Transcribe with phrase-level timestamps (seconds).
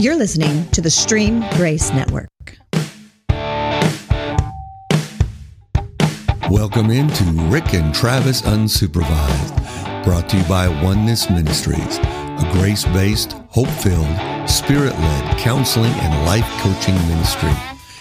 [0.00, 2.30] You're listening to the Stream Grace Network.
[6.50, 13.32] Welcome into Rick and Travis Unsupervised, brought to you by Oneness Ministries, a grace based,
[13.50, 17.52] hope filled, spirit led counseling and life coaching ministry.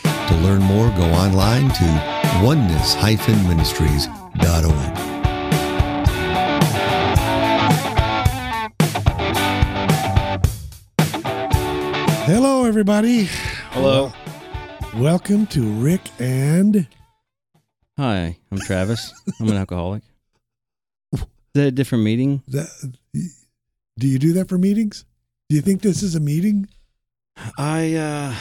[0.06, 2.94] To learn more, go online to oneness
[12.32, 13.28] Hello, everybody.
[13.72, 14.14] Hello.
[14.98, 16.88] Welcome to Rick and.
[17.98, 19.12] Hi, I'm Travis.
[19.40, 20.04] I'm an alcoholic.
[21.12, 22.44] Is that a different meeting?
[22.50, 22.68] That,
[23.98, 25.06] do you do that for meetings?
[25.50, 26.68] Do you think this is a meeting?
[27.58, 28.36] I, uh,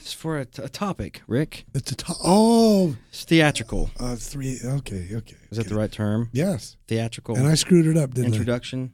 [0.00, 1.64] it's for a, a topic, Rick.
[1.72, 3.90] It's a to- oh, It's theatrical.
[3.98, 4.58] uh, three.
[4.62, 5.36] Okay, okay.
[5.50, 5.68] Is that okay.
[5.70, 6.28] the right term?
[6.34, 6.76] Yes.
[6.88, 8.92] Theatrical And I screwed it up, didn't introduction.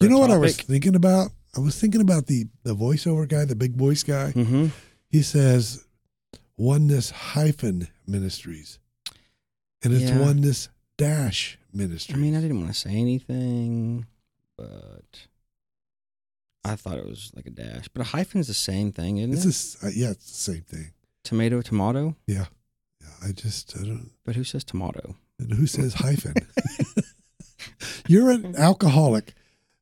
[0.00, 0.04] I?
[0.04, 1.30] You know what I was thinking about?
[1.58, 4.32] I was thinking about the the voiceover guy, the big voice guy.
[4.34, 4.66] Mm-hmm.
[5.10, 5.84] He says
[6.56, 8.78] oneness hyphen ministries,
[9.82, 10.20] and it's Yeah.
[10.20, 12.16] oneness dash ministries.
[12.16, 14.06] I mean, I didn't want to say anything,
[14.56, 15.26] but
[16.64, 17.88] I thought it was like a dash.
[17.88, 19.46] But a hyphen's the same thing, isn't it's it?
[19.48, 19.84] this.
[19.84, 20.92] Uh, yeah, it's the same thing.
[21.24, 22.14] Tomato, tomato.
[22.26, 22.46] Yeah,
[23.00, 23.28] yeah.
[23.28, 24.10] I just I don't.
[24.24, 25.16] But who says tomato?
[25.40, 26.34] And who says hyphen?
[28.08, 29.34] You're an alcoholic.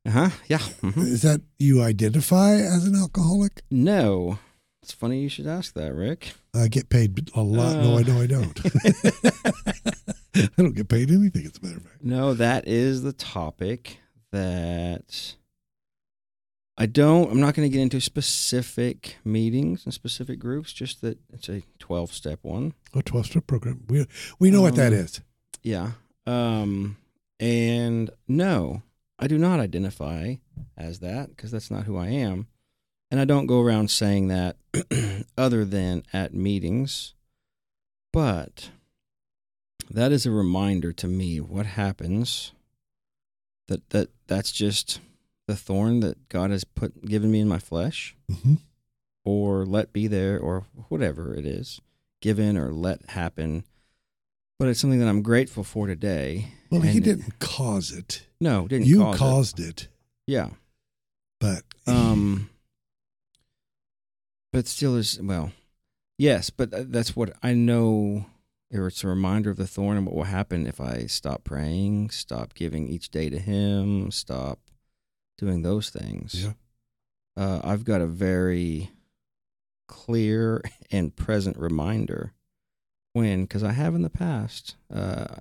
[0.07, 0.31] Uh huh.
[0.49, 0.59] Yeah.
[0.59, 0.99] mhm.
[0.99, 3.63] Is that you identify as an alcoholic?
[3.71, 4.39] No.
[4.83, 6.35] It's funny you should ask that, Rick.
[6.55, 7.77] I get paid a lot.
[7.83, 7.99] no, Uh.
[7.99, 8.61] I know I don't.
[10.37, 12.05] I don't get paid anything, as a matter of fact.
[12.05, 13.99] No, that is the topic
[14.33, 15.35] that
[16.79, 21.19] I don't, I'm not going to get into specific meetings and specific groups, just that
[21.33, 22.75] it's a 12 step one.
[22.95, 23.85] A 12 step program.
[23.89, 24.07] We,
[24.39, 25.23] we know what that Um.
[25.63, 25.93] Yeah.
[26.27, 26.99] Um,
[27.41, 28.83] and no,
[29.19, 30.37] I do not identify
[30.77, 32.49] as that because that's not who I am.
[33.11, 34.57] And I don't go around saying that
[35.39, 37.15] other than at meetings.
[38.13, 38.71] But
[39.91, 42.53] that is a reminder to me what happens
[43.69, 45.01] that that that's just
[45.47, 48.55] the thorn that God has put given me in my flesh hmm
[49.25, 51.81] or let be there or whatever it is
[52.21, 53.65] given or let happen
[54.59, 58.26] but it's something that i'm grateful for today Well, he didn't cause it.
[58.41, 59.89] No didn't you cause caused it.
[60.27, 60.49] yeah
[61.41, 62.51] but um
[64.53, 65.53] but still is well
[66.19, 68.27] yes but that's what i know
[68.71, 72.55] it's a reminder of the thorn and what will happen if i stop praying stop
[72.55, 74.59] giving each day to him stop
[75.39, 76.53] doing those things yeah.
[77.43, 78.91] uh, I've got a very
[79.87, 82.33] clear and present reminder
[83.13, 84.77] when, because I have in the past.
[84.93, 85.37] Uh,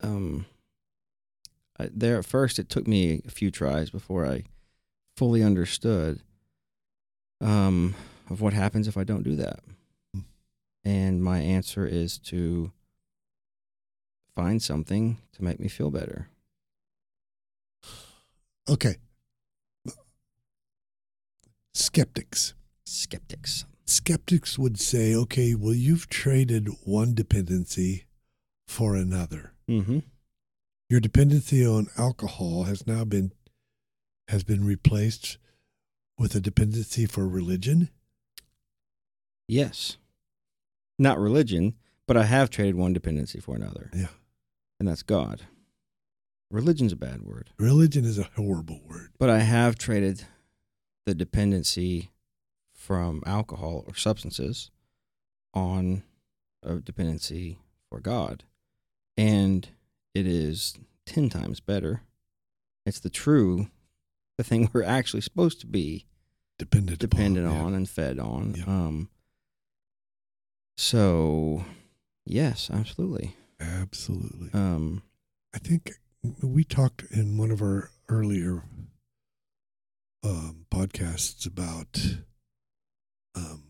[0.00, 0.46] um,
[1.78, 4.44] I, there at first, it took me a few tries before I
[5.16, 6.20] fully understood
[7.40, 7.94] um,
[8.30, 9.60] of what happens if I don't do that.
[10.14, 10.20] Hmm.
[10.84, 12.72] And my answer is to
[14.34, 16.28] find something to make me feel better.
[18.68, 18.96] Okay.
[21.74, 22.54] Skeptics.
[22.84, 23.64] Skeptics.
[23.86, 28.04] Skeptics would say, okay, well, you've traded one dependency
[28.66, 29.52] for another.
[29.68, 30.00] Mm-hmm.
[30.88, 33.32] Your dependency on alcohol has now been
[34.28, 35.38] has been replaced
[36.18, 37.88] with a dependency for religion.
[39.46, 39.96] Yes.
[40.98, 41.74] Not religion,
[42.06, 44.08] but I have traded one dependency for another, Yeah.
[44.78, 45.46] and that's God.
[46.50, 49.12] Religion's a bad word, Religion is a horrible word.
[49.18, 50.26] but I have traded
[51.06, 52.10] the dependency
[52.74, 54.70] from alcohol or substances
[55.54, 56.02] on
[56.62, 58.44] a dependency for God.
[59.16, 59.68] And
[60.14, 60.74] it is
[61.06, 62.02] 10 times better.
[62.86, 63.68] It's the true,
[64.36, 66.06] the thing we're actually supposed to be
[66.58, 67.64] Dependent dependent upon, yeah.
[67.64, 68.54] on and fed on.
[68.56, 68.64] Yeah.
[68.66, 69.08] Um,
[70.76, 71.64] so,
[72.24, 73.36] yes, absolutely.
[73.60, 74.50] Absolutely.
[74.52, 75.02] Um,
[75.54, 75.92] I think
[76.42, 78.64] we talked in one of our earlier
[80.24, 81.98] um, podcasts about,
[83.34, 83.64] um,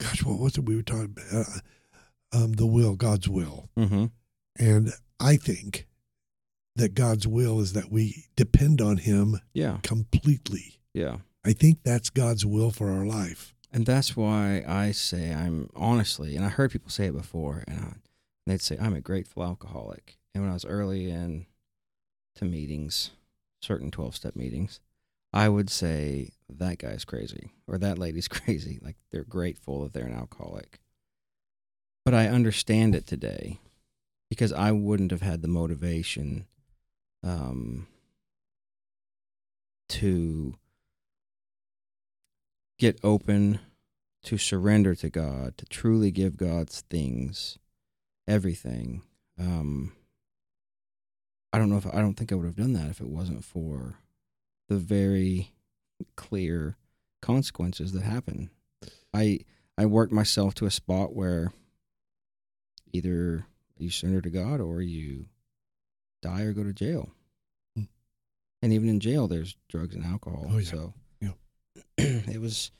[0.00, 1.32] gosh, what was it we were talking about?
[1.32, 3.68] Uh, um, the will, God's will.
[3.76, 4.06] hmm
[4.58, 5.86] And I think
[6.76, 10.80] that God's will is that we depend on Him Yeah, completely.
[10.94, 11.18] yeah.
[11.44, 13.54] I think that's God's will for our life.
[13.72, 17.80] And that's why I say I'm honestly, and I heard people say it before, and
[17.80, 17.92] I,
[18.46, 20.18] they'd say I'm a grateful alcoholic.
[20.34, 21.46] And when I was early in
[22.36, 23.10] to meetings,
[23.60, 24.80] certain 12 step meetings,
[25.32, 28.78] I would say that guy's crazy or that lady's crazy.
[28.82, 30.80] Like they're grateful that they're an alcoholic.
[32.04, 33.58] But I understand it today
[34.28, 36.46] because I wouldn't have had the motivation
[37.22, 37.86] um,
[39.88, 40.54] to
[42.78, 43.60] get open
[44.24, 47.58] to surrender to God, to truly give God's things,
[48.26, 49.02] everything.
[49.38, 49.92] Um,
[51.52, 53.44] I don't know if I don't think I would have done that if it wasn't
[53.44, 53.96] for
[54.68, 55.52] the very
[56.16, 56.76] clear
[57.22, 58.50] consequences that happen.
[59.14, 59.40] I
[59.76, 61.52] I worked myself to a spot where
[62.92, 63.46] either
[63.78, 65.26] you surrender to God or you
[66.22, 67.10] die or go to jail.
[67.76, 67.84] Hmm.
[68.62, 70.46] And even in jail, there's drugs and alcohol.
[70.50, 70.68] Oh, yeah.
[70.70, 71.30] So Yeah.
[71.98, 72.70] it was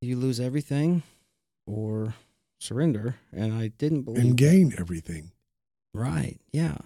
[0.00, 1.02] you lose everything
[1.66, 2.14] or
[2.60, 3.16] surrender.
[3.32, 5.30] And I didn't believe and gain everything.
[5.94, 6.38] Right.
[6.52, 6.76] Yeah.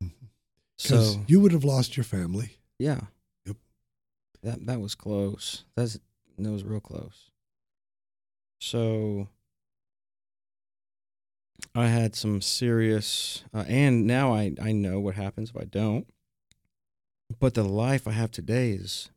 [0.00, 2.56] Because So you would have lost your family.
[2.78, 3.00] yeah.
[3.46, 3.56] Yep.
[4.42, 5.64] That that was close.
[5.76, 5.98] That's
[6.38, 7.30] that was real close.
[8.60, 9.28] So
[11.74, 16.06] I had some serious, uh, and now I I know what happens if I don't.
[17.38, 19.10] But the life I have today is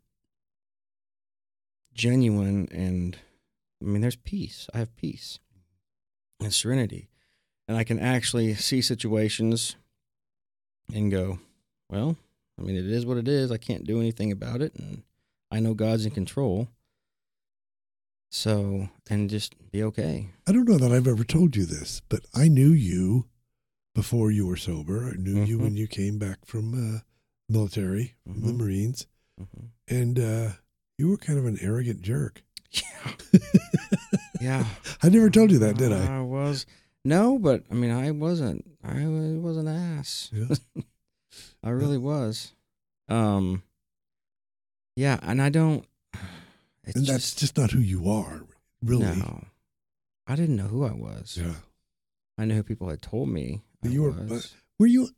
[1.93, 3.17] genuine, and
[3.81, 4.69] I mean, there's peace.
[4.73, 5.39] I have peace
[6.39, 7.09] and serenity,
[7.67, 9.75] and I can actually see situations
[10.93, 11.39] and go,
[11.89, 12.15] well,
[12.57, 13.51] I mean, it is what it is.
[13.51, 15.03] I can't do anything about it, and
[15.51, 16.69] I know God's in control.
[18.35, 20.27] So, and just be okay.
[20.45, 23.27] I don't know that I've ever told you this, but I knew you
[23.93, 25.05] before you were sober.
[25.09, 25.61] I knew you Mhm.
[25.61, 26.99] when you came back from uh,
[27.47, 28.57] military, from the Mhm.
[28.57, 30.51] Marines, hmm and uh,
[30.97, 32.43] you were kind of an arrogant jerk.
[32.71, 33.15] Yeah.
[34.41, 34.67] yeah.
[35.01, 36.17] I never told you that, did I?
[36.17, 36.65] I was
[37.05, 38.65] no, but I mean, I wasn't.
[38.83, 39.05] I
[39.39, 40.29] was an ass.
[40.33, 40.55] Yeah.
[41.63, 42.53] I really was.
[43.07, 43.63] Um.
[44.97, 45.85] Yeah, and I don't.
[46.85, 48.43] It's and that's just not who you are,
[48.83, 49.05] really.
[49.05, 49.43] no.
[50.27, 51.37] I didn't know who I was.
[51.39, 51.53] Yeah.
[52.37, 53.61] I knew who people had told me.
[53.83, 54.39] You were-.
[54.79, 55.09] Were you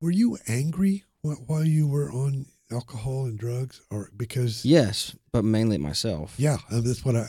[0.00, 4.64] were you angry while you were on alcohol and drugs, or because?
[4.64, 6.34] yes, but mainly myself.
[6.38, 7.26] Yeah, uh, that's what I.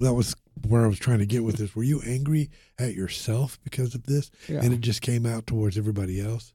[0.00, 0.34] That was
[0.68, 1.74] where I was trying to get with this.
[1.74, 4.60] Were you angry at yourself because of this, Yeah.
[4.62, 6.52] and it just came out towards everybody else?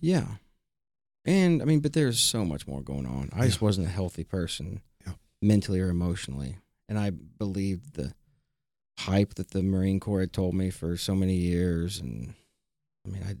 [0.00, 0.26] Yeah.
[1.24, 3.30] And I mean, but there's so much more going on.
[3.32, 4.78] I just wasn't a healthy person Yeah.
[5.42, 6.58] Mentally or emotionally.
[6.88, 8.14] And I believed the
[8.98, 12.00] hype that the Marine Corps had told me for so many years.
[12.00, 12.34] And
[13.06, 13.34] I mean, I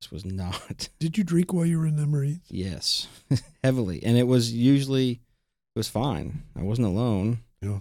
[0.00, 2.40] this was not, Did you drink while you were in the Marines?
[2.48, 3.08] yes,
[3.64, 4.02] heavily.
[4.02, 6.42] And it was usually, it was fine.
[6.54, 7.40] I wasn't alone.
[7.60, 7.80] Yeah.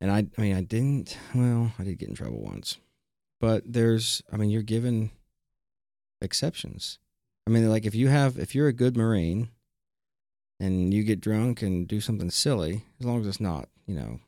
[0.00, 2.78] And I, I mean, I didn't, well, I did get in trouble once.
[3.40, 5.10] But there's, I mean, you're given
[6.20, 6.98] exceptions.
[7.46, 9.48] I mean, like if you have, if you're a good Marine
[10.62, 14.20] and you get drunk and do something silly, as long as it's not, you know,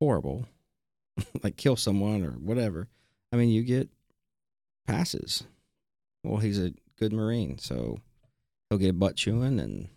[0.00, 0.46] horrible,
[1.42, 2.88] like kill someone or whatever,
[3.32, 3.88] I mean, you get
[4.86, 5.44] passes.
[6.24, 8.00] Well, he's a good Marine, so
[8.68, 9.88] he'll get a butt chewing and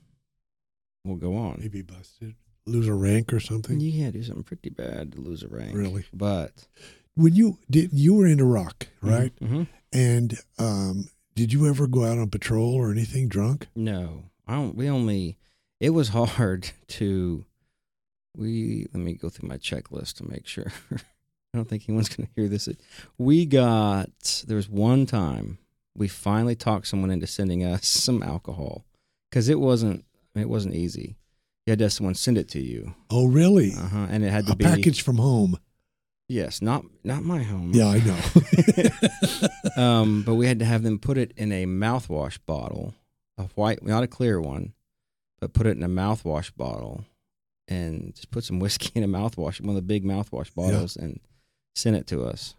[1.04, 1.58] we'll go on.
[1.60, 2.36] Maybe busted,
[2.66, 3.80] lose a rank or something.
[3.80, 5.76] You can't do something pretty bad to lose a rank.
[5.76, 6.06] Really?
[6.14, 6.68] But,
[7.16, 9.34] When you did, you were in Iraq, right?
[9.40, 13.68] hmm And um, did you ever go out on patrol or anything drunk?
[13.76, 14.76] No, I don't.
[14.76, 15.38] We only.
[15.80, 17.46] It was hard to.
[18.38, 20.72] We let me go through my checklist to make sure.
[21.54, 22.70] I don't think anyone's going to hear this.
[23.18, 25.58] We got there was one time
[25.96, 28.86] we finally talked someone into sending us some alcohol
[29.30, 30.06] because it wasn't
[30.36, 31.16] it wasn't easy.
[31.66, 33.74] You had to have someone send it to you, Oh, really?
[33.78, 35.58] uh huh, and it had to a be package from home.
[36.28, 37.72] yes, not not my home.
[37.74, 38.00] Yeah, I
[39.76, 39.84] know.
[39.84, 42.94] um, but we had to have them put it in a mouthwash bottle,
[43.40, 44.74] a white, not a clear one,
[45.40, 47.06] but put it in a mouthwash bottle,
[47.68, 51.20] and just put some whiskey in a mouthwash, one of the big mouthwash bottles, and
[51.76, 52.56] sent it to us.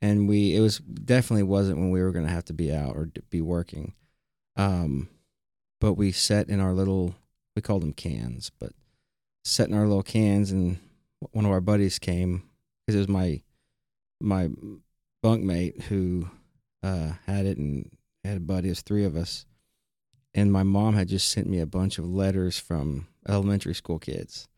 [0.00, 2.96] And we, it was definitely wasn't when we were going to have to be out
[2.96, 3.94] or be working.
[4.56, 5.08] Um,
[5.80, 7.14] but we set in our little,
[7.54, 8.72] we called them cans, but
[9.44, 10.78] set in our little cans, and
[11.32, 12.44] one of our buddies came
[12.86, 13.42] because it was my
[14.20, 14.48] my
[15.24, 16.28] bunkmate who
[16.82, 17.90] uh, had it and
[18.24, 18.68] had a buddy.
[18.68, 19.46] It was three of us,
[20.38, 24.48] and my mom had just sent me a bunch of letters from elementary school kids,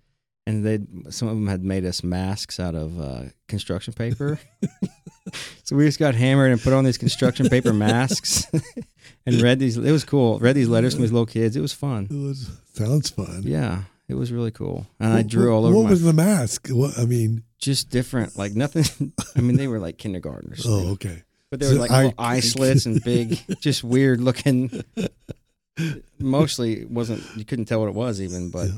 [0.46, 0.78] and they
[1.10, 4.38] some of them had made us masks out of uh, construction paper.
[5.64, 8.46] so we just got hammered and put on these construction paper masks
[9.26, 9.76] and read these.
[9.76, 10.38] It was cool.
[10.38, 11.56] Read these letters from these little kids.
[11.56, 12.08] It was fun.
[12.10, 13.42] it was sounds fun.
[13.44, 14.86] Yeah, it was really cool.
[14.98, 16.68] And I drew all over What was the mask?
[16.70, 17.44] What I mean?
[17.58, 19.12] just different, like nothing.
[19.36, 20.64] I mean, they were like kindergartners.
[20.66, 21.22] Oh, okay.
[21.50, 24.82] But they were So like I- little eye slits and big, just weird looking.
[26.18, 28.74] Mostly it wasn't you couldn't tell what it was even, but Yeah,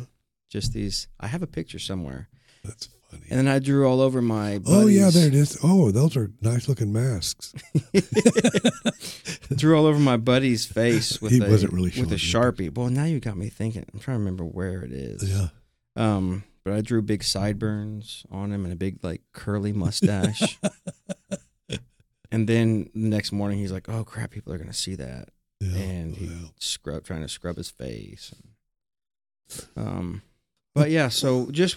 [0.51, 1.09] just these.
[1.19, 2.29] I have a picture somewhere,
[2.65, 3.25] that's funny.
[3.31, 4.61] and then I drew all over my.
[4.67, 5.59] oh yeah, there it is.
[5.65, 7.55] Oh, those are nice looking masks.
[9.57, 12.75] drew all over my buddy's face with He a wasn't really with a sharpie.
[12.75, 13.85] Well, now you got me thinking.
[13.93, 15.23] I'm trying to remember where it is.
[15.29, 15.49] Yeah.
[15.97, 20.59] Um, but I drew big sideburns on him and a big like curly mustache.
[22.31, 25.29] and then the next morning he's like, "Oh crap, people are gonna see that,"
[25.63, 28.35] Yeah, and he well, scrub trying to scrub his face.
[29.77, 30.23] Um,
[30.75, 31.77] but yeah, so just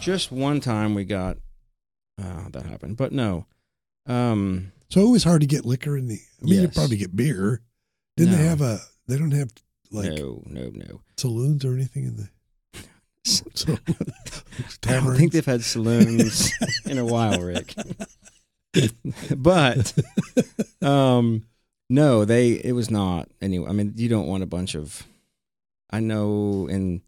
[0.00, 1.36] just one time we got
[2.22, 3.46] uh, that happened, but no.
[4.06, 6.18] Um, so it was hard to get liquor in the.
[6.42, 7.60] I mean, you probably get beer.
[8.16, 8.78] Didn't they have a?
[9.06, 9.50] They don't have
[9.90, 11.00] like no, no, no.
[11.18, 12.28] saloons or anything in the.
[13.26, 13.76] So,
[14.86, 16.52] I don't think they've had saloons
[16.84, 17.74] in a while, Rick.
[19.36, 19.92] but
[20.80, 21.42] um
[21.88, 23.68] no, they it was not anyway.
[23.68, 25.06] I mean, you don't want a bunch of
[25.90, 27.02] I know and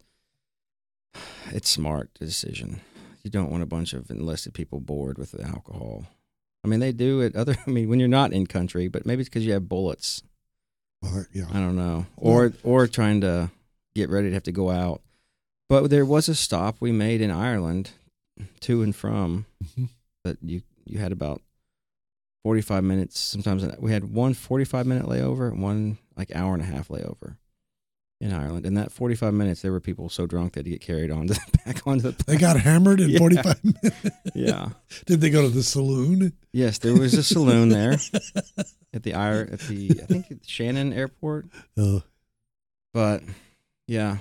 [1.51, 2.81] it's smart decision.
[3.23, 6.05] You don't want a bunch of enlisted people bored with the alcohol.
[6.63, 9.21] I mean, they do it other I mean, when you're not in country, but maybe
[9.21, 10.23] it's cuz you have bullets.
[11.01, 11.45] Well, yeah.
[11.49, 12.05] I don't know.
[12.17, 13.51] Or or trying to
[13.95, 15.01] get ready to have to go out.
[15.67, 17.91] But there was a stop we made in Ireland
[18.61, 19.89] to and from Mhm.
[20.23, 21.41] that you you had about
[22.43, 26.65] 45 minutes sometimes we had one 45 minute layover and one like hour and a
[26.65, 27.35] half layover
[28.21, 30.81] in Ireland and that 45 minutes there were people so drunk they had to get
[30.81, 33.19] carried on to back onto the They got hammered in Yeah.
[33.19, 34.09] 45 minutes.
[34.35, 34.69] yeah
[35.05, 36.33] Did they go to the saloon?
[36.53, 37.93] yes there was a saloon there
[38.93, 42.03] at the Ir at the I think Shannon airport Oh.
[42.93, 43.21] but
[43.87, 44.17] yeah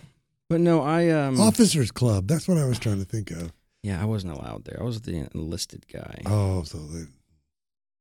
[0.49, 2.27] but no I um Officers Club.
[2.27, 3.53] That's what I was trying to think of.
[3.83, 4.79] Yeah, I wasn't allowed there.
[4.81, 6.23] I was the enlisted guy.
[6.27, 7.05] Oh, so they,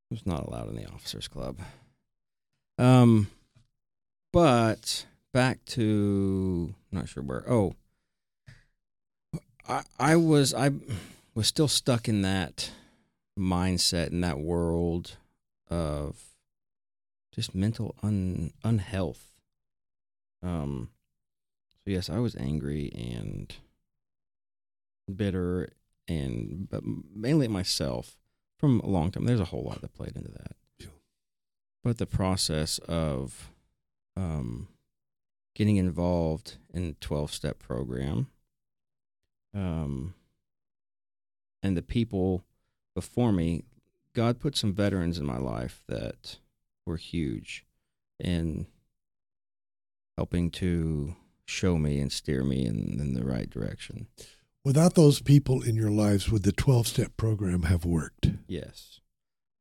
[0.10, 1.60] was not allowed in the officers club.
[2.78, 3.30] Um,
[4.32, 7.44] but back to not sure where.
[7.50, 7.74] Oh,
[9.68, 10.72] I I was I
[11.34, 12.72] was still stuck in that
[13.38, 15.18] mindset in that world
[15.70, 16.24] of
[17.34, 19.32] just mental un unhealth.
[20.42, 20.90] Um,
[21.84, 23.54] so yes, I was angry and
[25.14, 25.70] bitter
[26.08, 26.84] and but
[27.16, 28.18] mainly at myself
[28.60, 29.26] from a long time.
[29.26, 30.56] There's a whole lot that played into that.
[31.84, 33.52] But the process of
[34.18, 34.68] um,
[35.56, 38.28] getting involved in 12 step program
[39.54, 40.14] um,
[41.64, 42.44] and the people
[42.94, 43.64] before me,
[44.14, 46.38] God put some veterans in my life that
[46.86, 47.66] were huge
[48.20, 48.68] in
[50.18, 54.08] helping to show me and steer me in, in the right direction.
[54.68, 58.32] Without those people in your lives, would the 12 step program have worked?
[58.48, 59.00] Yes.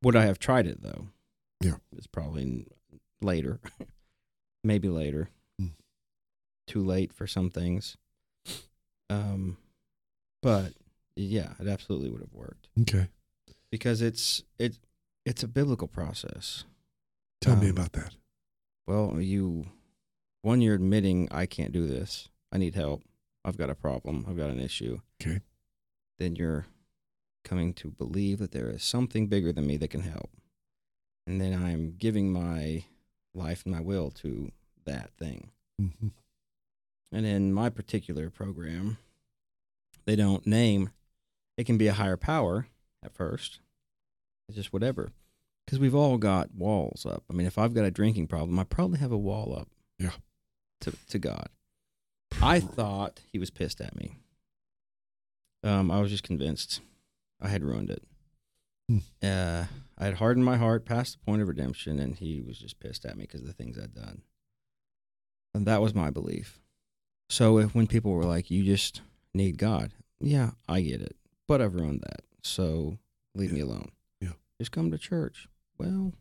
[0.03, 1.09] Would I have tried it though?
[1.61, 1.77] Yeah.
[1.97, 2.67] It's probably
[3.23, 3.61] later.
[4.65, 5.31] Maybe later.
[5.61, 5.69] Hmm.
[6.67, 7.97] Too late for some things.
[9.09, 9.59] Um
[10.43, 10.73] but
[11.15, 13.07] yeah, it absolutely would have worked Okay.
[13.71, 14.77] because it's it
[15.25, 16.65] it's a biblical process.
[17.41, 18.17] Tell me Um, about that.
[18.89, 19.67] Well, you
[20.43, 22.29] one you're admitting I can't do this.
[22.53, 23.03] I need help.
[23.47, 24.27] I've got a problem.
[24.29, 24.99] I've got an issue.
[25.23, 25.41] Okay.
[26.19, 26.67] Then you're
[27.45, 30.31] coming to believe that there is something bigger than me that can help.
[31.29, 32.85] And then I'm giving my
[33.35, 34.51] life and my will to
[34.85, 35.51] that thing.
[35.79, 36.09] hmm
[37.13, 38.99] And in my particular program,
[40.07, 40.91] they don't name
[41.57, 42.67] it can be a higher power
[43.03, 43.61] at first.
[44.49, 45.13] It's just whatever.
[45.65, 47.25] Because we've all got walls up.
[47.31, 49.69] I mean, if I've got a drinking problem, I probably have a wall up.
[49.99, 50.13] Yeah.
[50.83, 51.49] To to God.
[52.43, 54.17] I thought he was pissed at me.
[55.63, 56.81] Um, I was just convinced
[57.41, 58.03] I had ruined it.
[58.89, 58.99] Hmm.
[59.23, 59.65] Uh,
[59.99, 63.05] I had hardened my heart past the point of redemption, and he was just pissed
[63.05, 64.23] at me because of the things I'd done.
[65.55, 66.61] And that was my belief.
[67.29, 69.01] So if when people were like, "You just
[69.35, 71.17] need God," yeah, I get it,
[71.49, 72.21] but I've ruined that.
[72.43, 72.99] So
[73.35, 73.91] leave me alone.
[74.21, 74.35] Yeah.
[74.59, 75.49] just come to church.
[75.79, 76.13] Well,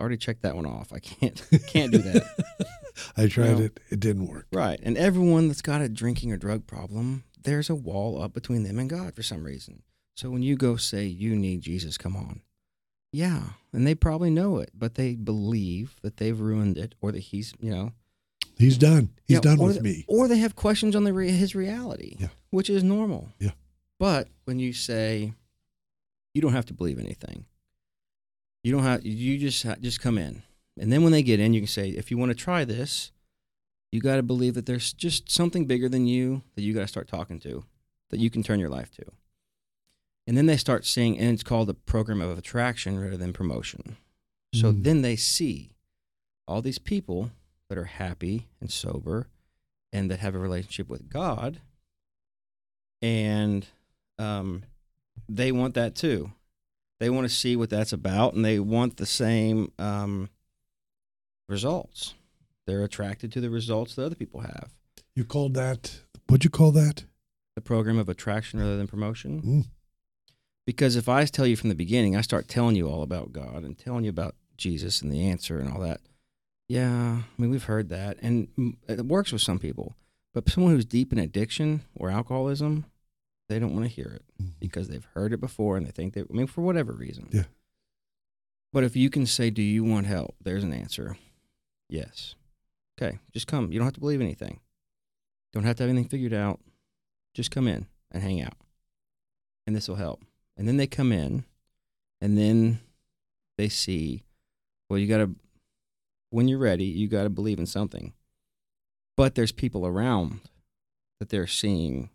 [0.00, 0.92] already checked that one off.
[0.92, 2.66] I can't can't do that.
[3.16, 3.64] I tried No.
[3.64, 3.80] it.
[3.90, 4.46] It didn't work.
[4.52, 4.78] Right.
[4.82, 8.78] And everyone that's got a drinking or drug problem, there's a wall up between them
[8.78, 9.82] and God for some reason.
[10.16, 12.40] So when you go say you need Jesus, come on.
[13.12, 13.42] Yeah.
[13.72, 17.54] And they probably know it, but they believe that they've ruined it or that he's,
[17.60, 17.92] you know,
[18.56, 19.10] He's done.
[19.28, 20.04] He's Yeah, done with the- me.
[20.08, 22.26] Or they have questions on the re- his reality, Yeah.
[22.50, 23.28] which is normal.
[23.38, 23.52] Yeah.
[24.00, 25.32] But when you say
[26.34, 27.44] you don't have to believe anything,
[28.68, 30.42] you don't have you just ha- just come in,
[30.78, 33.12] and then when they get in, you can say, if you want to try this,
[33.90, 36.86] you got to believe that there's just something bigger than you that you got to
[36.86, 37.64] start talking to,
[38.10, 39.04] that you can turn your life to.
[40.26, 43.96] And then they start seeing, and it's called a program of attraction rather than promotion.
[44.54, 44.84] So Mm.
[44.84, 45.70] then they see
[46.46, 47.30] all these people
[47.70, 49.28] that are happy and sober
[49.90, 51.60] and that have a relationship with God.
[53.00, 53.66] And
[54.18, 54.64] um,
[55.28, 56.32] they want that too.
[57.00, 60.30] They want to see what that's about and they want the same um,
[61.48, 62.14] results.
[62.66, 64.70] They're attracted to the results that other people have.
[65.14, 67.04] You called that What'd you call that?
[67.54, 69.42] The program of attraction rather than promotion.
[69.42, 69.66] Mm.
[70.66, 73.64] Because if I tell you from the beginning, I start telling you all about God
[73.64, 76.00] and telling you about Jesus and the answer and all that.
[76.68, 79.94] Yeah, I mean we've heard that, and it works with some people.
[80.34, 82.84] But someone who's deep in addiction or alcoholism,
[83.48, 84.52] they don't want to hear it Mhm.
[84.60, 86.20] because they've heard it before and they think they.
[86.22, 87.28] I mean, for whatever reason.
[87.32, 87.44] Yeah.
[88.72, 91.16] But if you can say, "Do you want help?" There's an answer.
[91.88, 92.34] Yes.
[93.00, 93.72] Okay, just come.
[93.72, 94.60] You don't have to believe anything.
[95.52, 96.60] Don't have to have anything figured out.
[97.34, 98.56] Just come in and hang out,
[99.66, 100.22] and this will help.
[100.56, 101.44] And then they come in,
[102.20, 102.80] and then
[103.56, 104.24] they see.
[104.90, 105.34] Well, you got to.
[106.30, 108.12] When you're ready, you got to believe in something.
[109.16, 110.40] But there's people around
[111.18, 112.10] that they're seeing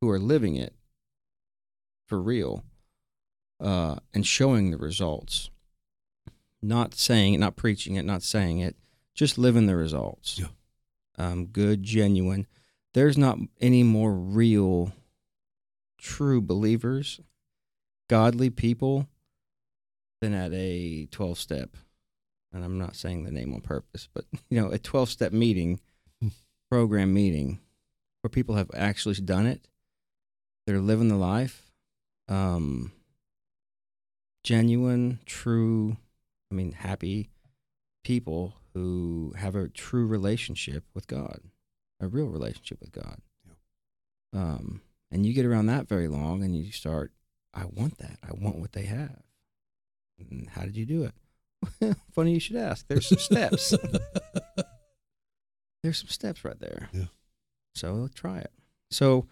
[0.00, 0.74] who are living it
[2.06, 2.64] for real
[3.60, 5.50] uh, and showing the results.
[6.62, 8.76] Not saying it, not preaching it, not saying it,
[9.14, 10.38] just living the results.
[10.38, 10.46] Yeah.
[11.16, 12.46] Um, good, genuine.
[12.94, 14.92] There's not any more real,
[15.98, 17.20] true believers,
[18.08, 19.08] godly people
[20.20, 21.76] than at a 12 step.
[22.52, 25.80] And I'm not saying the name on purpose, but you know, a 12 step meeting,
[26.20, 26.28] Hmm.
[26.68, 27.60] program meeting
[28.22, 29.68] where people have actually done it.
[30.68, 31.72] They're living the life.
[32.28, 32.92] Um,
[34.44, 35.96] genuine, true,
[36.52, 37.30] I mean, happy
[38.04, 41.40] people who have a true relationship with God,
[42.00, 43.22] a real relationship with God.
[44.34, 47.12] Um, and you get around that very long and you start,
[47.54, 48.18] I want that.
[48.22, 49.22] I want what they have.
[50.18, 51.04] And how did you do
[51.80, 51.96] it?
[52.12, 52.86] Funny you should ask.
[52.88, 53.72] There's some steps.
[55.82, 56.90] There's some steps right there.
[56.92, 57.06] Yeah.
[57.74, 58.52] So try it.
[58.90, 59.28] So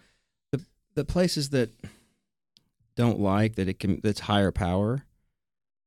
[0.97, 1.69] the places that
[2.95, 5.03] don't like that it can that's higher power.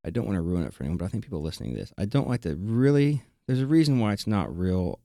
[0.05, 1.93] I don't want to ruin it for anyone, but I think people listening to this,
[1.99, 3.25] I don't like to really.
[3.47, 5.00] There's a reason why it's not real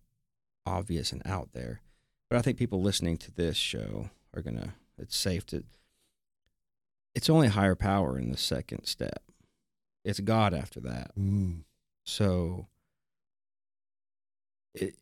[0.64, 1.82] obvious and out there,
[2.30, 4.76] but I think people listening to this show are gonna.
[5.00, 5.64] It's safe to.
[7.16, 9.24] It's only higher power in the second step.
[10.04, 11.18] It's God after that.
[11.18, 11.64] Mm.
[12.04, 12.68] So
[14.76, 14.96] it,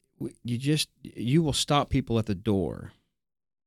[0.43, 2.93] you just you will stop people at the door.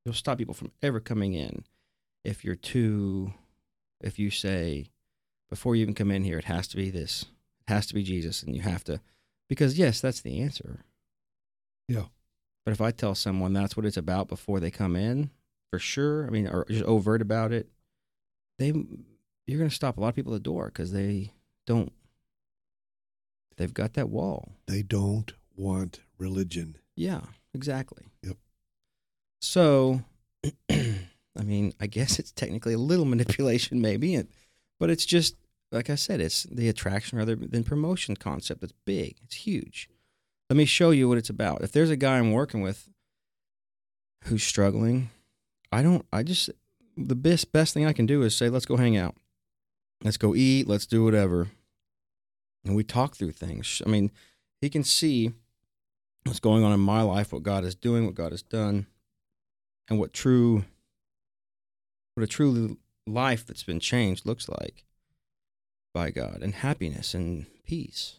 [0.07, 1.65] You'll stop people from ever coming in
[2.23, 3.33] if you're too
[3.99, 4.89] if you say
[5.49, 7.23] before you even come in here it has to be this.
[7.67, 9.01] It has to be Jesus and you have to
[9.49, 10.85] because yes, that's the answer.
[11.89, 12.05] Yeah.
[12.63, 15.29] But if I tell someone that's what it's about before they come in,
[15.71, 17.67] for sure, I mean or just overt about it,
[18.59, 18.67] they
[19.45, 21.33] you're going to stop a lot of people at the door because they
[21.65, 21.91] don't
[23.57, 26.77] they've got that wall They don't want religion.
[26.95, 28.37] yeah exactly Yep.
[29.47, 30.01] So
[30.69, 34.21] i mean i guess it's technically a little manipulation maybe
[34.79, 35.35] but it's just
[35.71, 38.61] like i said it's the attraction rather than promotion concept.
[38.61, 39.17] That's big.
[39.23, 39.89] It's huge.
[40.49, 41.61] Let me show you what it's about.
[41.61, 42.89] If there's a guy i'm working with
[44.23, 45.09] who's struggling
[45.71, 46.49] i don't i just
[46.97, 49.15] the best best thing i can do is say let's go hang out.
[50.03, 50.67] Let's go eat.
[50.67, 51.47] Let's do whatever.
[52.63, 53.81] And we talk through things.
[53.85, 54.11] I mean
[54.61, 55.31] he can see
[56.25, 58.85] what's going on in my life what god is doing what god has done
[59.89, 60.65] and what true
[62.13, 64.85] what a true life that's been changed looks like
[65.93, 68.17] by god and happiness and peace.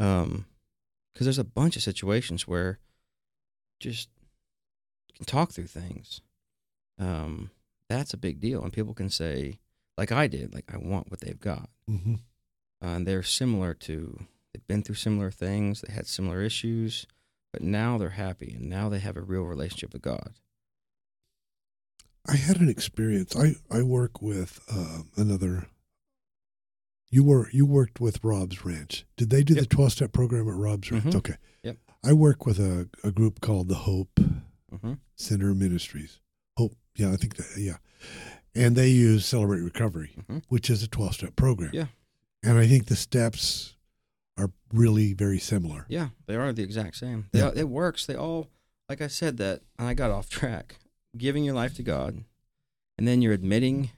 [0.00, 0.46] Um
[1.12, 2.78] because there's a bunch of situations where
[3.80, 4.08] just
[5.08, 6.20] you can talk through things.
[6.98, 7.50] Um
[7.88, 9.58] that's a big deal and people can say
[9.96, 11.68] like i did like i want what they've got.
[11.90, 12.14] Mm-hmm.
[12.84, 17.06] uh, and they're similar to they've been through similar things they had similar issues
[17.52, 20.32] but now they're happy and now they have a real relationship with god
[22.30, 23.34] I had an experience.
[23.34, 25.66] I I work with um, another.
[27.10, 29.06] You were you worked with Rob's Ranch.
[29.16, 31.04] Did they do the twelve step program at Rob's Ranch?
[31.04, 31.14] Mhm.
[31.16, 31.36] Okay.
[31.62, 31.78] Yep.
[32.04, 34.94] I work with a, a group called the Hope mm-hmm.
[35.16, 36.20] Center Ministries.
[36.58, 37.78] Hope, yeah, I think that yeah,
[38.54, 40.42] and they use Celebrate Recovery, Mhm.
[40.48, 41.70] which is a twelve step program.
[41.72, 41.86] Yeah.
[42.42, 43.74] and I think the steps
[44.38, 45.84] are really very similar.
[45.88, 47.50] yeah they are the exact same they Yeah.
[47.54, 48.48] it works they all
[48.88, 50.76] like i said that and i got off track
[51.16, 52.24] giving your life to god
[52.96, 53.90] and then you're admitting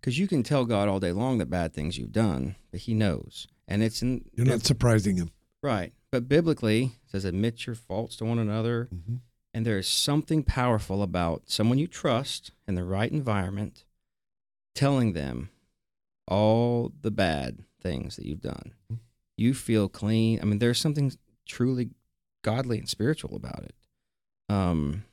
[0.00, 2.94] because you can tell god all day long the bad things you've done but he
[2.94, 5.30] knows and it's in You're not surprising him.
[5.62, 9.16] right but biblically it says admit your faults to one another Mm-hmm.
[9.52, 13.82] And there is something powerful about someone you trust in the right environment
[14.76, 15.50] telling them
[16.28, 18.72] all the bad things that you've done.
[19.36, 20.40] You feel clean.
[20.40, 21.12] I mean, there's something
[21.46, 21.90] truly
[22.42, 23.74] godly and spiritual about it.
[24.48, 25.04] Um,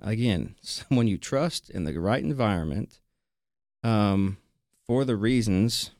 [0.00, 3.00] again, someone you trust in the right environment
[3.82, 4.38] um,
[4.86, 5.90] for the reasons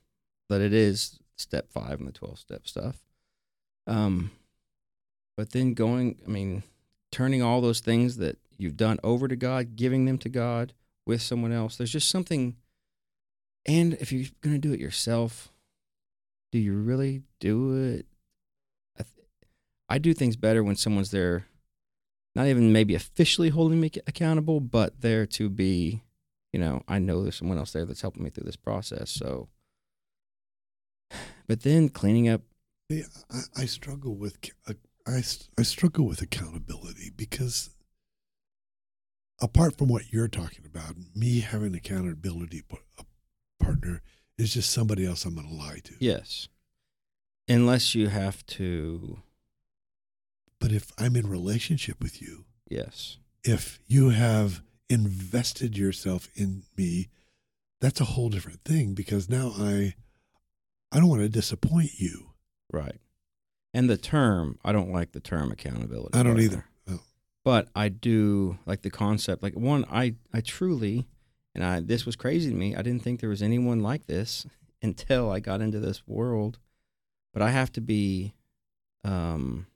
[0.48, 2.96] that it is step five in the 12 step stuff.
[3.86, 4.30] Um,
[5.36, 6.62] but then going, I mean,
[7.12, 10.72] turning all those things that you've done over to God, giving them to God
[11.06, 11.76] with someone else.
[11.76, 12.56] There's just something.
[13.64, 15.50] And if you're going to do it yourself,
[16.50, 18.06] do you really do it?
[18.98, 19.26] I, th-
[19.88, 21.46] I do things better when someone's there,
[22.34, 26.02] not even maybe officially holding me accountable, but there to be,
[26.52, 29.10] you know, I know there's someone else there that's helping me through this process.
[29.10, 29.48] So,
[31.46, 32.42] but then cleaning up,
[32.88, 34.74] Yeah, I, I struggle with uh,
[35.06, 35.22] I,
[35.58, 37.70] I struggle with accountability because
[39.40, 42.62] apart from what you're talking about, me having accountability
[43.60, 44.02] partner
[44.38, 45.94] is just somebody else I'm going to lie to.
[46.00, 46.48] yes,
[47.48, 49.18] unless you have to,
[50.60, 57.08] But if I'm in relationship with you, yes, if you have invested yourself in me,
[57.80, 59.94] that's a whole different thing because now I
[60.90, 62.30] I don't want to disappoint you.
[62.72, 62.96] right.
[63.74, 66.14] And the term, I don't like the term accountability.
[66.18, 66.42] I don't partner.
[66.42, 66.64] either.
[66.90, 67.00] Oh.
[67.44, 69.42] but I do like the concept.
[69.42, 71.06] Like one, I I truly,
[71.58, 72.76] and I this was crazy to me.
[72.76, 74.46] I didn't think there was anyone like this
[74.82, 76.58] until I got into this world.
[77.34, 78.34] But I have to be,
[79.04, 79.66] um,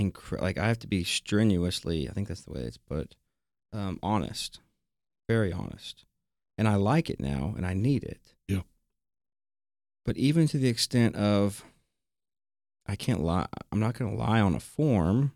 [0.00, 2.08] incre- like I have to be strenuously.
[2.08, 3.14] I think that's the way it's put.
[3.72, 4.60] Um, honest,
[5.28, 6.06] very honest,
[6.58, 8.34] and I like it now, and I need it.
[8.48, 8.62] Yeah.
[10.04, 11.64] But even to the extent of,
[12.86, 13.46] I can't lie.
[13.70, 15.32] I'm not going to lie on a form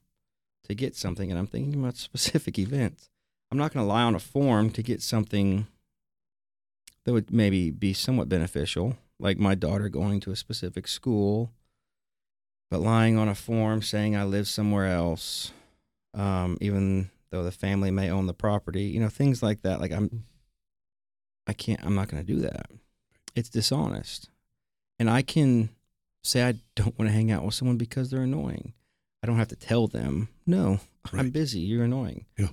[0.64, 3.10] to get something, and I'm thinking about specific events.
[3.54, 5.68] I'm not going to lie on a form to get something
[7.04, 11.52] that would maybe be somewhat beneficial, like my daughter going to a specific school,
[12.68, 15.52] but lying on a form saying I live somewhere else,
[16.14, 19.80] um, even though the family may own the property, you know, things like that.
[19.80, 20.24] Like I'm,
[21.46, 21.78] I can't.
[21.84, 22.66] I'm not going to do that.
[23.36, 24.30] It's dishonest,
[24.98, 25.68] and I can
[26.24, 28.72] say I don't want to hang out with someone because they're annoying.
[29.22, 30.80] I don't have to tell them, no,
[31.12, 32.26] I'm busy, you're annoying.
[32.36, 32.48] Yeah.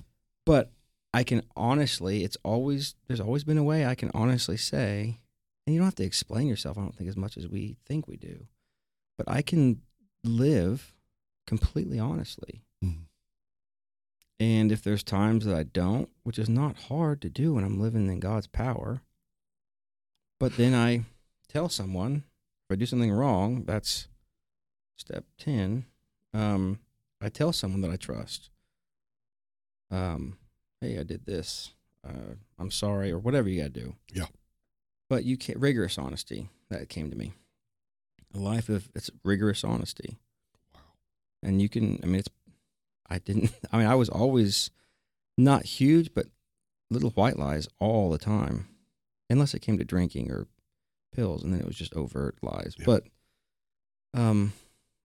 [0.46, 0.70] But
[1.14, 5.20] I can honestly, it's always, there's always been a way I can honestly say,
[5.66, 8.08] and you don't have to explain yourself, I don't think, as much as we think
[8.08, 8.46] we do,
[9.18, 9.82] but I can
[10.24, 10.94] live
[11.46, 12.62] completely honestly.
[12.82, 13.06] Mhm.
[14.40, 17.78] And if there's times that I don't, which is not hard to do when I'm
[17.78, 19.02] living in God's power,
[20.40, 21.04] but then I
[21.48, 22.24] tell someone
[22.64, 24.08] if I do something wrong, that's
[24.96, 25.84] step 10.
[26.32, 26.80] Um,
[27.20, 28.50] I tell someone that I trust,
[29.90, 30.38] um,
[30.82, 31.70] hey, I did this.
[32.06, 33.94] Uh, I'm sorry, or whatever you got to do.
[34.12, 34.26] Yeah.
[35.08, 37.32] But you can't, rigorous honesty, that came to me.
[38.34, 40.18] A life of it's rigorous honesty.
[40.74, 40.80] Wow.
[41.42, 42.28] And you can, I mean, it's,
[43.08, 44.70] I didn't, I mean, I was always
[45.38, 46.26] not huge, but
[46.90, 48.68] little white lies all the time,
[49.30, 50.48] unless it came to drinking or
[51.14, 52.74] pills, and then it was just overt lies.
[52.78, 52.86] Yeah.
[52.86, 53.04] But,
[54.14, 54.52] um,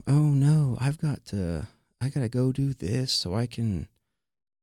[0.08, 1.68] oh no, I've got to,
[2.02, 3.88] I gotta go do this so I can,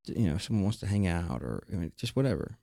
[0.07, 2.59] you know, someone wants to hang out or I mean, just whatever.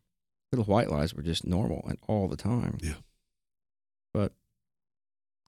[0.52, 2.78] Little white lies were just normal and all the time.
[2.82, 2.96] Yeah.
[4.14, 4.34] But,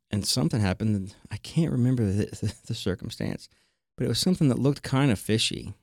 [0.09, 0.95] and something happened.
[0.95, 3.49] and I can't remember the, the, the circumstance,
[3.97, 5.73] but it was something that looked kind of fishy,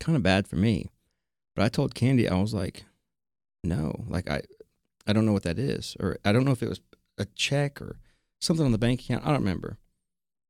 [0.00, 0.90] kind of bad for me.
[1.54, 2.84] But I told Candy, I was like,
[3.64, 4.42] no, like I,
[5.06, 6.80] I don't know what that is, or I don't know if it was
[7.18, 7.98] a check or
[8.40, 9.24] something on the bank account.
[9.24, 9.78] I don't remember,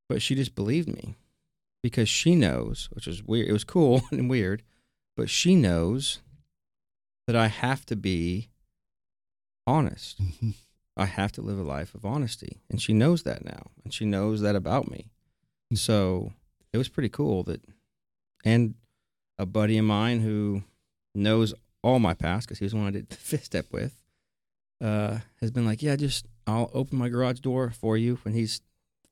[0.08, 1.16] but she just believed me
[1.86, 3.48] because she knows, which is weird.
[3.48, 4.64] It was cool and weird,
[5.16, 6.20] but she knows
[7.28, 8.48] that I have to be
[9.68, 10.20] honest.
[10.20, 10.54] Mhm.
[10.96, 12.58] I have to live a life of honesty.
[12.68, 13.70] And she knows that now.
[13.84, 15.10] And she knows that about me.
[15.74, 16.32] So
[16.72, 17.60] it was pretty cool that,
[18.44, 18.74] and
[19.38, 20.64] a buddy of mine who
[21.14, 24.02] knows all my past because he was the one I did the fifth step with,
[24.80, 28.60] uh, has been like, yeah, just I'll open my garage door for you when he's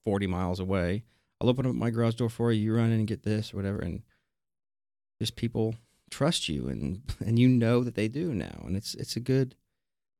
[0.04, 1.04] 40 miles away.
[1.40, 2.62] I'll open up my garage door for you.
[2.62, 3.80] You run in and get this or whatever.
[3.80, 4.02] And
[5.20, 5.74] just people
[6.10, 8.62] trust you and, and you know that they do now.
[8.64, 9.54] And it's, it's a good,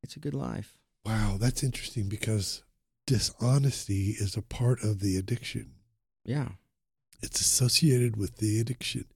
[0.03, 0.79] it's a good life.
[1.05, 2.63] Wow, that's interesting because
[3.07, 5.73] dishonesty is a part of the addiction.
[6.25, 6.49] Yeah.
[7.23, 9.07] It's associated with the addiction.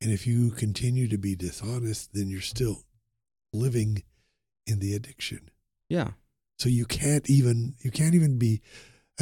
[0.00, 2.82] And if you continue to be dishonest, then you're still
[3.52, 4.02] living
[4.66, 5.50] in the addiction.
[5.88, 6.10] Yeah.
[6.58, 8.62] So you can't even you can't even be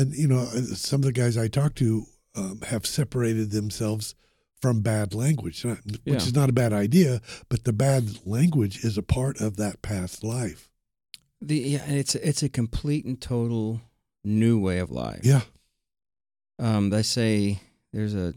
[0.00, 4.14] and you know some of the guys I talk to um, have separated themselves
[4.60, 6.16] from bad language, which Yeah.
[6.16, 10.22] is not a bad idea, but the bad language is a part of that past
[10.22, 10.70] life.
[11.40, 13.80] The yeah, and it's it's a complete and total
[14.24, 15.20] new way of life.
[15.24, 15.42] Yeah.
[16.58, 17.60] Um, they say
[17.92, 18.34] there's a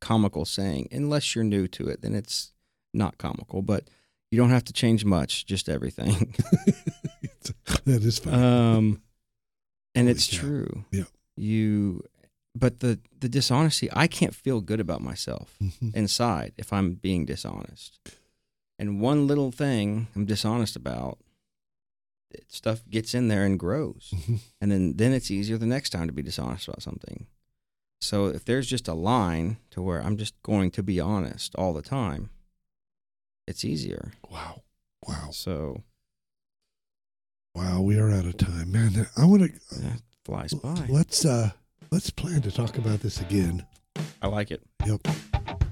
[0.00, 2.52] comical saying, unless you're new to it, then it's
[2.92, 3.62] not comical.
[3.62, 3.88] But
[4.30, 6.34] you don't have to change much, just everything.
[7.86, 8.34] that is fine.
[8.34, 9.02] um,
[9.94, 10.38] and Holy it's cow.
[10.40, 10.84] true.
[10.90, 11.04] Yeah.
[11.36, 12.02] You,
[12.54, 15.56] but the the dishonesty, I can't feel good about myself
[15.94, 17.98] inside if I'm being dishonest.
[18.78, 21.18] And one little thing I'm dishonest about,
[22.48, 24.12] stuff gets in there and grows.
[24.60, 27.26] And then then it's easier the next time to be dishonest about something.
[28.00, 31.72] So if there's just a line to where I'm just going to be honest all
[31.72, 32.30] the time,
[33.46, 34.12] it's easier.
[34.30, 34.62] Wow.
[35.06, 35.30] Wow.
[35.32, 35.82] So
[37.58, 37.80] Wow.
[37.80, 39.08] We are out of time, man.
[39.16, 39.46] I want to.
[39.46, 40.86] it flies by.
[40.88, 41.50] Let's uh
[41.90, 43.66] let's plan to talk about this again.
[44.22, 44.62] I like it.
[44.86, 45.00] Yep.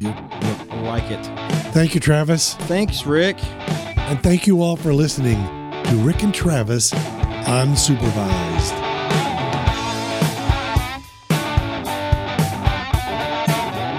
[0.01, 0.17] Yep.
[0.43, 0.71] Yep.
[0.73, 1.25] I like it.
[1.73, 2.55] Thank you, Travis.
[2.55, 3.37] Thanks, Rick.
[3.97, 5.37] And thank you all for listening
[5.85, 8.83] to Rick and Travis Unsupervised.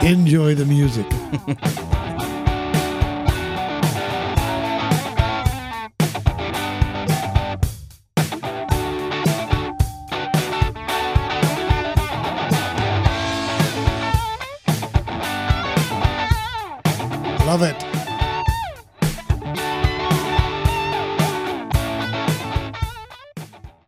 [0.04, 1.06] Enjoy the music.